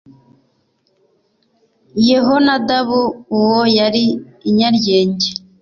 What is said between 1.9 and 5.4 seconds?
yehonadabu uwo yari inyaryenge